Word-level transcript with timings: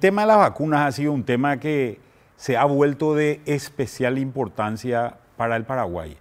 tema 0.00 0.22
de 0.22 0.28
las 0.28 0.38
vacunas 0.38 0.86
ha 0.86 0.92
sido 0.92 1.12
un 1.12 1.24
tema 1.24 1.58
que 1.58 2.00
se 2.36 2.56
ha 2.56 2.64
vuelto 2.64 3.14
de 3.14 3.40
especial 3.46 4.18
importancia 4.18 5.16
para 5.36 5.56
el 5.56 5.64
Paraguay. 5.64 6.16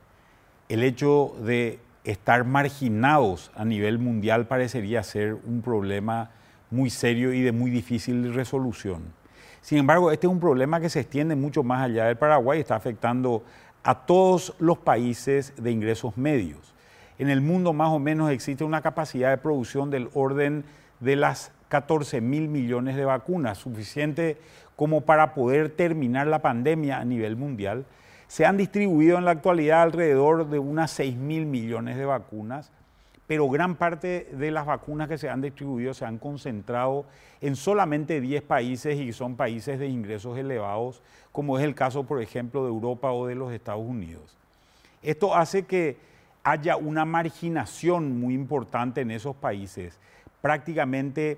El 0.69 0.83
hecho 0.83 1.35
de 1.43 1.79
estar 2.03 2.43
marginados 2.45 3.51
a 3.55 3.65
nivel 3.65 3.99
mundial 3.99 4.47
parecería 4.47 5.03
ser 5.03 5.35
un 5.45 5.61
problema 5.61 6.31
muy 6.69 6.89
serio 6.89 7.33
y 7.33 7.41
de 7.41 7.51
muy 7.51 7.69
difícil 7.69 8.33
resolución. 8.33 9.03
Sin 9.61 9.77
embargo, 9.77 10.11
este 10.11 10.25
es 10.25 10.33
un 10.33 10.39
problema 10.39 10.79
que 10.79 10.89
se 10.89 11.01
extiende 11.01 11.35
mucho 11.35 11.63
más 11.63 11.83
allá 11.83 12.05
del 12.05 12.17
Paraguay, 12.17 12.59
está 12.59 12.75
afectando 12.75 13.43
a 13.83 14.05
todos 14.05 14.55
los 14.59 14.79
países 14.79 15.53
de 15.57 15.71
ingresos 15.71 16.17
medios. 16.17 16.73
En 17.19 17.29
el 17.29 17.41
mundo 17.41 17.73
más 17.73 17.89
o 17.89 17.99
menos 17.99 18.31
existe 18.31 18.63
una 18.63 18.81
capacidad 18.81 19.29
de 19.29 19.37
producción 19.37 19.91
del 19.91 20.09
orden 20.13 20.63
de 20.99 21.15
las 21.15 21.51
14 21.71 22.19
mil 22.19 22.49
millones 22.49 22.97
de 22.97 23.05
vacunas, 23.05 23.57
suficiente 23.57 24.37
como 24.75 25.01
para 25.01 25.33
poder 25.33 25.69
terminar 25.69 26.27
la 26.27 26.41
pandemia 26.41 26.99
a 26.99 27.05
nivel 27.05 27.37
mundial. 27.37 27.85
Se 28.27 28.45
han 28.45 28.57
distribuido 28.57 29.17
en 29.17 29.23
la 29.23 29.31
actualidad 29.31 29.81
alrededor 29.81 30.49
de 30.49 30.59
unas 30.59 30.91
6 30.91 31.15
mil 31.15 31.45
millones 31.45 31.95
de 31.95 32.03
vacunas, 32.03 32.71
pero 33.25 33.49
gran 33.49 33.75
parte 33.75 34.27
de 34.33 34.51
las 34.51 34.65
vacunas 34.65 35.07
que 35.07 35.17
se 35.17 35.29
han 35.29 35.39
distribuido 35.39 35.93
se 35.93 36.03
han 36.03 36.17
concentrado 36.17 37.05
en 37.39 37.55
solamente 37.55 38.19
10 38.19 38.43
países 38.43 38.99
y 38.99 39.13
son 39.13 39.37
países 39.37 39.79
de 39.79 39.87
ingresos 39.87 40.37
elevados, 40.37 41.01
como 41.31 41.57
es 41.57 41.63
el 41.63 41.73
caso, 41.73 42.03
por 42.03 42.21
ejemplo, 42.21 42.63
de 42.63 42.69
Europa 42.69 43.13
o 43.13 43.27
de 43.27 43.35
los 43.35 43.53
Estados 43.53 43.85
Unidos. 43.85 44.37
Esto 45.01 45.33
hace 45.33 45.63
que 45.63 45.95
haya 46.43 46.75
una 46.75 47.05
marginación 47.05 48.19
muy 48.19 48.33
importante 48.33 48.99
en 48.99 49.11
esos 49.11 49.37
países. 49.37 49.97
Prácticamente 50.41 51.37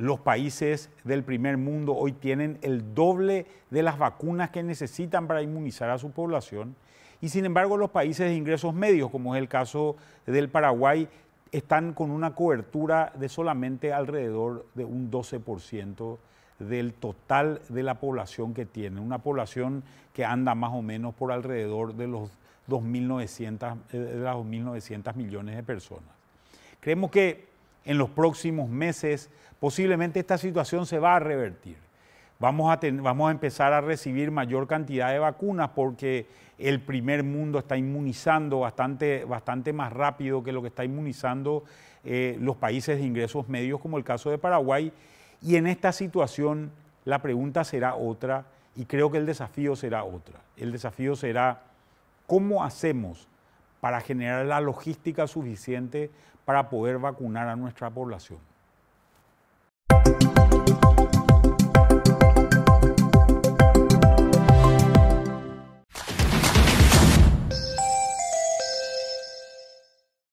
los 0.00 0.18
países 0.18 0.88
del 1.04 1.22
primer 1.22 1.58
mundo 1.58 1.94
hoy 1.94 2.12
tienen 2.12 2.58
el 2.62 2.94
doble 2.94 3.46
de 3.68 3.82
las 3.82 3.98
vacunas 3.98 4.48
que 4.48 4.62
necesitan 4.62 5.26
para 5.26 5.42
inmunizar 5.42 5.90
a 5.90 5.98
su 5.98 6.10
población 6.10 6.74
y 7.20 7.28
sin 7.28 7.44
embargo 7.44 7.76
los 7.76 7.90
países 7.90 8.30
de 8.30 8.34
ingresos 8.34 8.72
medios, 8.72 9.10
como 9.10 9.36
es 9.36 9.42
el 9.42 9.48
caso 9.48 9.96
del 10.24 10.48
Paraguay, 10.48 11.06
están 11.52 11.92
con 11.92 12.10
una 12.10 12.34
cobertura 12.34 13.12
de 13.14 13.28
solamente 13.28 13.92
alrededor 13.92 14.64
de 14.74 14.86
un 14.86 15.10
12% 15.10 16.16
del 16.58 16.94
total 16.94 17.60
de 17.68 17.82
la 17.82 18.00
población 18.00 18.54
que 18.54 18.64
tienen, 18.64 19.02
una 19.02 19.18
población 19.18 19.82
que 20.14 20.24
anda 20.24 20.54
más 20.54 20.72
o 20.72 20.80
menos 20.80 21.14
por 21.14 21.30
alrededor 21.30 21.94
de 21.94 22.06
los 22.06 22.30
2.900, 22.68 23.76
eh, 23.92 23.98
de 23.98 24.18
las 24.20 24.36
2.900 24.36 25.14
millones 25.14 25.56
de 25.56 25.62
personas. 25.62 26.08
Creemos 26.80 27.10
que 27.10 27.49
en 27.84 27.98
los 27.98 28.10
próximos 28.10 28.68
meses 28.68 29.30
posiblemente 29.58 30.20
esta 30.20 30.38
situación 30.38 30.86
se 30.86 30.98
va 30.98 31.16
a 31.16 31.20
revertir. 31.20 31.76
Vamos 32.38 32.72
a, 32.72 32.80
vamos 33.02 33.28
a 33.28 33.32
empezar 33.32 33.72
a 33.74 33.82
recibir 33.82 34.30
mayor 34.30 34.66
cantidad 34.66 35.12
de 35.12 35.18
vacunas 35.18 35.70
porque 35.74 36.26
el 36.58 36.80
primer 36.80 37.22
mundo 37.22 37.58
está 37.58 37.76
inmunizando 37.76 38.60
bastante, 38.60 39.24
bastante 39.24 39.72
más 39.74 39.92
rápido 39.92 40.42
que 40.42 40.52
lo 40.52 40.62
que 40.62 40.68
está 40.68 40.84
inmunizando 40.84 41.64
eh, 42.02 42.38
los 42.40 42.56
países 42.56 42.98
de 42.98 43.04
ingresos 43.04 43.48
medios 43.48 43.80
como 43.80 43.98
el 43.98 44.04
caso 44.04 44.30
de 44.30 44.38
Paraguay. 44.38 44.90
Y 45.42 45.56
en 45.56 45.66
esta 45.66 45.92
situación 45.92 46.70
la 47.04 47.20
pregunta 47.20 47.64
será 47.64 47.94
otra 47.94 48.46
y 48.74 48.86
creo 48.86 49.10
que 49.10 49.18
el 49.18 49.26
desafío 49.26 49.76
será 49.76 50.04
otra. 50.04 50.40
El 50.56 50.72
desafío 50.72 51.16
será 51.16 51.62
cómo 52.26 52.64
hacemos 52.64 53.28
para 53.80 54.00
generar 54.00 54.46
la 54.46 54.60
logística 54.60 55.26
suficiente 55.26 56.10
para 56.44 56.68
poder 56.68 56.98
vacunar 56.98 57.48
a 57.48 57.56
nuestra 57.56 57.90
población. 57.90 58.49